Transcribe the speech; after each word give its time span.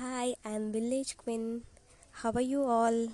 Hi 0.00 0.32
I 0.42 0.52
am 0.52 0.72
village 0.72 1.10
queen 1.24 1.64
how 2.10 2.40
you 2.40 2.66
all 2.66 3.10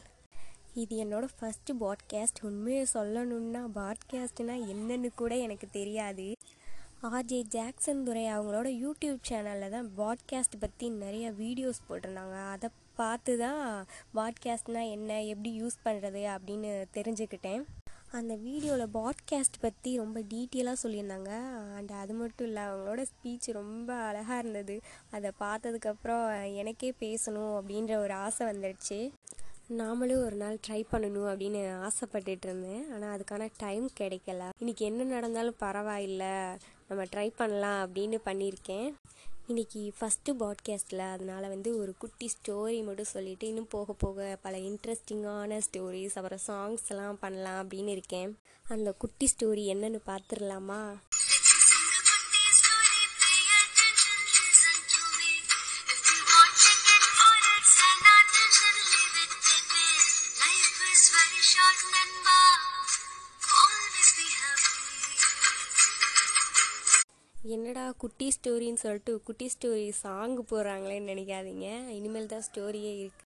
இது 0.74 1.04
என்னோடய 1.04 1.28
first 1.40 1.74
podcast 1.80 2.40
உண்மையை 2.42 2.86
சொல்லணுன்னா 2.94 3.62
பாட்காஸ்ட்னா 3.74 4.54
என்னன்னு 4.72 5.08
கூட 5.14 5.36
எனக்கு 5.36 5.68
தெரியாது. 5.70 6.32
ஆர்ஜே 7.02 7.42
ஜாக்சன் 7.48 8.04
துரை 8.04 8.24
அவங்களோட 8.24 8.68
யூடியூப் 8.82 9.18
சேனலில் 9.28 9.70
தான் 9.70 9.90
பாட்காஸ்ட் 9.98 10.56
பற்றி 10.60 10.88
நிறைய 10.88 11.30
வீடியோஸ் 11.30 11.84
போட்டிருந்தாங்க. 11.88 12.50
அதை 12.50 12.68
பார்த்து 12.94 13.38
தான் 13.38 13.86
பாட்காஸ்ட்னால் 14.14 14.90
என்ன 14.90 15.24
எப்படி 15.24 15.62
யூஸ் 15.62 15.78
பண்ணுறது 15.84 16.22
அப்படின்னு 16.36 16.84
தெரிஞ்சுக்கிட்டேன். 16.94 17.64
அந்த 18.12 18.34
வீடியோவில் 18.34 18.86
பாட்காஸ்ட் 18.94 19.60
பற்றி 19.60 19.96
ரொம்ப 19.96 20.20
டீட்டெயிலாக 20.20 20.74
சொல்லியிருந்தாங்க. 20.82 21.54
அண்ட் 21.74 21.90
அது 21.90 22.14
மட்டும் 22.14 22.46
இல்லை 22.46 22.62
அவங்களோட 22.62 23.04
ஸ்பீச் 23.04 23.52
ரொம்ப 23.52 23.92
அழகாக 23.92 24.38
இருந்தது. 24.38 24.80
அதை 25.10 25.30
பார்த்ததுக்கப்புறம் 25.40 26.54
எனக்கே 26.54 26.94
பேசணும் 27.00 27.60
அப்படின்ற 27.60 27.96
ஒரு 27.96 28.12
ஆசை 28.12 28.46
வந்துடுச்சு. 28.46 29.10
நாமளும் 29.68 30.24
ஒரு 30.24 30.36
நாள் 30.36 30.58
ட்ரை 30.68 30.84
பண்ணணும் 30.92 31.28
அப்படின்னு 31.32 31.88
ஆசைப்பட்டுட்டு 31.88 32.38
இருந்தேன். 32.42 32.92
ஆனால் 32.92 33.18
அதுக்கான 33.18 33.48
டைம் 33.56 33.90
கிடைக்கல. 34.00 34.48
இன்னைக்கு 34.58 34.84
என்ன 34.84 35.02
நடந்தாலும் 35.02 35.56
பரவாயில்ல. 35.60 36.54
நம்ம 36.88 37.04
ட்ரை 37.04 37.32
பண்ணலாம் 37.36 37.92
அப்படின்னு 37.92 38.18
பண்ணியிருக்கேன். 38.24 38.92
இன்னைக்கு 39.48 39.92
ஃபஸ்ட்டு 40.00 40.34
பாட்காஸ்ட்டில் 40.38 40.98
அதனால் 40.98 41.48
வந்து 41.48 41.78
ஒரு 41.78 41.94
குட்டி 41.98 42.28
ஸ்டோரி 42.28 42.84
மட்டும் 42.84 43.04
சொல்லிவிட்டு 43.04 43.46
இன்னும் 43.46 43.66
போக 43.70 43.92
போக 43.92 44.38
பல 44.42 44.56
இன்ட்ரெஸ்டிங்கான 44.58 45.60
ஸ்டோரிஸ் 45.72 46.18
அப்புறம் 46.18 46.38
சாங்ஸ்லாம் 46.46 47.16
பண்ணலாம் 47.20 47.68
அப்படின்னு 47.68 47.86
இருக்கேன். 47.86 48.38
அந்த 48.68 48.92
குட்டி 48.92 49.28
ஸ்டோரி 49.28 49.74
என்னன்னு 49.74 49.98
பார்த்துடலாமா? 50.06 50.94
என்னடா 67.54 67.82
குட்டி 68.02 68.26
ஸ்டோரின்னு 68.34 68.82
சொல்லிட்டு 68.82 69.12
குட்டி 69.26 69.46
ஸ்டோரி 69.52 69.88
சாங் 70.00 70.34
போடுறாங்களேன்னு 70.50 71.10
நினைக்காதீங்க. 71.12 71.66
இனிமேல் 71.96 72.30
தான் 72.32 72.46
ஸ்டோரியே 72.46 72.92
இருக்கு. 73.02 73.22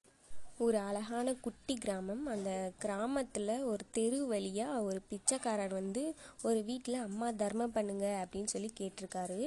ஒரு 0.67 0.78
அழகான 0.89 1.34
குட்டி 1.45 1.75
கிராமம். 1.83 2.23
அந்த 2.34 2.50
கிராமத்தில் 2.83 3.53
ஒரு 3.70 3.84
தெரு 3.97 4.20
வழியாக 4.33 4.84
ஒரு 4.89 5.00
பிச்சைக்காரர் 5.11 5.75
வந்து 5.81 6.03
ஒரு 6.48 6.62
வீட்டில் 6.69 6.98
அம்மா 7.08 7.28
தர்மம் 7.42 7.77
பண்ணுங்க 7.77 8.06
அப்படின்னு 8.23 8.53
சொல்லி 8.55 8.70
கேட்டிருக்காரு. 8.81 9.39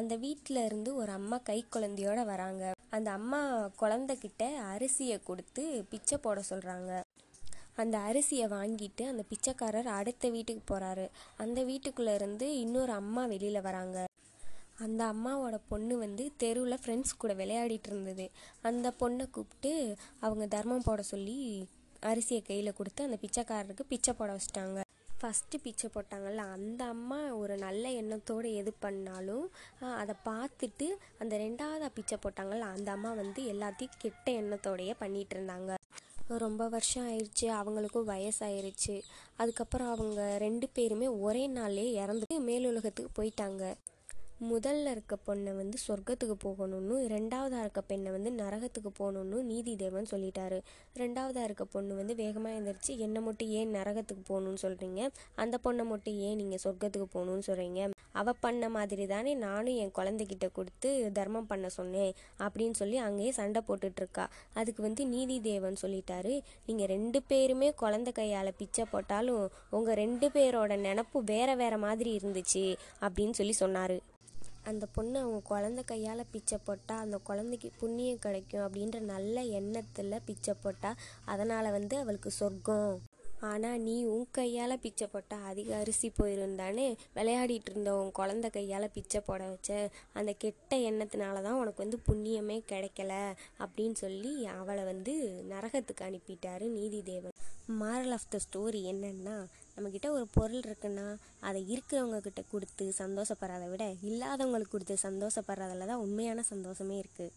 அந்த 0.00 0.16
வீட்டில் 0.26 0.64
இருந்து 0.68 0.92
ஒரு 1.02 1.12
அம்மா 1.18 1.38
கை 1.50 1.58
குழந்தையோட 1.76 2.22
வராங்க. 2.32 2.64
அந்த 2.98 3.10
அம்மா 3.18 3.42
குழந்தைகிட்ட 3.82 4.44
அரிசியை 4.72 5.18
கொடுத்து 5.30 5.64
பிச்சை 5.92 6.18
போட 6.18 6.40
சொல்கிறாங்க 6.52 6.92
அந்த 7.82 7.96
அரிசியை 8.08 8.46
வாங்கிட்டு 8.56 9.04
அந்த 9.12 9.22
பிச்சைக்காரர் 9.30 9.88
அடுத்த 9.98 10.28
வீட்டுக்கு 10.34 10.62
போகிறாரு 10.70 11.06
அந்த 11.44 11.58
வீட்டுக்குள்ளே 11.70 12.14
இருந்து 12.20 12.48
இன்னொரு 12.64 12.92
அம்மா 13.00 13.24
வெளியில் 13.32 13.66
வராங்க. 13.68 13.98
அந்த 14.84 15.02
அம்மாவோட 15.12 15.56
பொண்ணு 15.72 15.94
வந்து 16.04 16.24
தெருவில் 16.42 16.82
ஃப்ரெண்ட்ஸ் 16.82 17.20
கூட 17.22 17.34
விளையாடிட்டு 17.34 17.88
இருந்தது. 17.92 18.26
அந்த 18.68 18.86
பொண்ணை 19.00 19.26
கூப்பிட்டு 19.36 19.72
அவங்க 20.24 20.46
தர்மம் 20.56 20.86
போட 20.88 21.02
சொல்லி 21.12 21.38
அரிசியை 22.10 22.42
கையில் 22.48 22.76
கொடுத்து 22.80 23.06
அந்த 23.08 23.18
பிச்சைக்காரருக்கு 23.22 23.84
பிச்சை 23.92 24.12
போட 24.18 24.30
வச்சிட்டாங்க. 24.36 24.80
ஃபஸ்ட்டு 25.20 25.60
பிச்சை 25.62 25.88
போட்டாங்கள்ல 25.92 26.42
அந்த 26.56 26.82
அம்மா 26.94 27.18
ஒரு 27.42 27.54
நல்ல 27.64 27.84
எண்ணத்தோடு 28.00 28.48
எது 28.60 28.72
பண்ணாலும் 28.84 29.46
அதை 30.02 30.14
பார்த்துட்டு 30.28 30.88
அந்த 31.22 31.34
ரெண்டாவது 31.44 31.88
பிச்சை 31.98 32.18
போட்டாங்கள்ல 32.24 32.68
அந்த 32.76 32.90
அம்மா 32.96 33.12
வந்து 33.22 33.42
எல்லாத்தையும் 33.52 33.98
கெட்ட 33.98 34.26
எண்ணத்தோடையே 34.40 34.94
பண்ணிகிட்டு 35.02 35.36
இருந்தாங்க. 35.36 35.72
ரொம்ப 36.28 36.68
வருஷம் 36.68 37.06
ஆயிடுச்சு 37.08 37.46
அவங்களுக்கும் 37.58 38.08
வயசாயிருச்சு. 38.12 38.94
அதுக்கப்புறம் 39.36 39.90
அவங்க 39.92 40.38
ரெண்டு 40.38 40.68
பேருமே 40.68 41.08
ஒரே 41.26 41.48
நாள்லேயே 41.48 41.90
இறந்து 42.02 42.40
மேலுலகத்துக்கு 42.48 43.12
போயிட்டாங்க. 43.18 43.74
முதல்ல 44.50 44.90
இருக்க 44.90 45.16
பொண்ணை 45.26 45.52
வந்து 45.56 45.78
சொர்க்கத்துக்கு 45.86 46.36
போகணும்னு 46.44 46.96
ரெண்டாவதாக 47.14 47.62
இருக்க 47.64 47.80
பெண்ணை 47.80 48.10
வந்து 48.16 48.30
நரகத்துக்கு 48.30 48.90
போகணும்னு 48.98 49.38
நீதி 49.42 49.76
தேவன் 49.76 50.10
சொல்லிட்டாரு. 50.10 50.58
ரெண்டாவதாக 50.96 51.44
இருக்க 51.44 51.64
பொண்ணு 51.64 51.94
வந்து 51.94 52.14
வேகமாக 52.14 52.56
எழுந்திரிச்சு 52.58 52.94
என்னை 53.06 53.22
மட்டும் 53.22 53.48
ஏன் 53.48 53.74
நரகத்துக்கு 53.74 54.24
போகணும்னு 54.32 54.64
சொல்கிறீங்க 54.66 55.10
அந்த 55.44 55.58
பொண்ணை 55.64 55.84
மட்டும் 55.84 56.18
ஏன் 56.28 56.36
நீங்கள் 56.36 56.64
சொர்க்கத்துக்கு 56.64 57.08
போகணும்னு 57.14 57.48
சொல்கிறீங்க 57.50 57.90
அவள் 58.20 58.40
பண்ண 58.44 58.68
மாதிரி 58.76 59.04
தானே 59.12 59.32
நானும் 59.44 59.78
என் 59.82 59.94
குழந்தைகிட்ட 59.98 60.46
கொடுத்து 60.58 60.90
தர்மம் 61.18 61.48
பண்ண 61.50 61.68
சொன்னேன் 61.78 62.12
அப்படின்னு 62.46 62.78
சொல்லி 62.80 62.98
அங்கேயே 63.06 63.30
சண்டை 63.38 63.62
போட்டுட்ருக்கா. 63.68 64.24
அதுக்கு 64.60 64.82
வந்து 64.88 65.04
நீதி 65.14 65.36
தேவன் 65.50 65.80
சொல்லிட்டாரு 65.82 66.34
நீங்கள் 66.66 66.90
ரெண்டு 66.94 67.20
பேருமே 67.30 67.70
குழந்தை 67.84 68.12
கையால் 68.18 68.58
பிச்சை 68.60 68.84
போட்டாலும் 68.90 69.46
உங்கள் 69.78 69.98
ரெண்டு 70.02 70.28
பேரோட 70.36 70.74
நினப்பு 70.86 71.20
வேற 71.32 71.48
வேற 71.62 71.76
மாதிரி 71.86 72.12
இருந்துச்சு 72.18 72.66
அப்படின்னு 73.06 73.38
சொல்லி 73.40 73.56
சொன்னார். 73.62 73.96
அந்த 74.70 74.84
பொண்ணு 74.94 75.16
அவங்க 75.24 75.40
குழந்த 75.50 75.80
கையால் 75.90 76.30
பிச்சை 76.30 76.58
போட்டால் 76.64 77.02
அந்த 77.04 77.16
குழந்தைக்கு 77.28 77.68
புண்ணியம் 77.80 78.22
கிடைக்கும் 78.24 78.64
அப்படின்ற 78.66 79.00
நல்ல 79.12 79.44
எண்ணத்தில் 79.58 80.24
பிச்சை 80.30 80.54
போட்டால் 80.62 80.98
அதனால் 81.34 81.74
வந்து 81.76 81.96
அவளுக்கு 82.04 82.30
சொர்க்கம். 82.40 82.96
ஆனால் 83.42 83.80
நீ 83.80 84.04
உன் 84.04 84.30
கையால் 84.30 84.80
பிச்சை 84.80 85.06
போட்டால் 85.06 85.44
அதிக 85.44 85.76
அரிசி 85.76 86.12
போயிருந்தானே? 86.18 86.86
விளையாடிட்டு 87.14 87.70
இருந்த 87.70 87.96
உன் 87.96 88.12
குழந்த 88.12 88.50
கையால் 88.50 88.90
பிச்சை 88.90 89.20
போட 89.20 89.50
வச்ச 89.50 89.90
அந்த 90.12 90.32
கெட்ட 90.32 90.76
எண்ணத்தினால 90.76 91.42
தான் 91.42 91.54
உனக்கு 91.54 91.82
வந்து 91.82 91.98
புண்ணியமே 92.08 92.62
கிடைக்கல 92.68 93.34
அப்படின்னு 93.60 93.92
சொல்லி 93.92 94.46
அவளை 94.46 94.84
வந்து 94.84 95.14
நரகத்துக்கு 95.48 96.04
அனுப்பிட்டாரு 96.04 96.68
நீதி 96.70 97.02
தேவன் 97.02 97.32
மாரல் 97.70 98.10
ஆஃப் 98.10 98.28
த 98.28 98.38
ஸ்டோரி 98.38 98.80
என்னன்னா 98.84 99.36
நம்மக்கிட்ட 99.76 100.08
ஒரு 100.08 100.26
பொருள் 100.34 100.60
இருக்குன்னா 100.60 101.06
அதை 101.40 101.68
இருக்கிறவங்க 101.68 102.20
கிட்ட 102.20 102.42
கொடுத்து 102.42 102.92
சந்தோஷப்படுறதை 102.98 103.68
விட 103.68 103.94
இல்லாதவங்களுக்கு 104.02 104.70
கொடுத்து 104.70 104.96
சந்தோஷப்படுறதுல 105.02 105.86
தான் 105.86 105.98
உண்மையான 105.98 106.42
சந்தோஷமே 106.42 106.98
இருக்குது 106.98 107.32